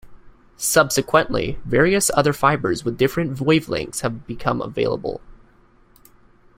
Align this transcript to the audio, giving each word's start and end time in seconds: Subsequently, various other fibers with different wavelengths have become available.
Subsequently, 0.57 1.59
various 1.63 2.09
other 2.15 2.33
fibers 2.33 2.83
with 2.83 2.97
different 2.97 3.37
wavelengths 3.37 4.01
have 4.01 4.25
become 4.25 4.59
available. 4.59 5.21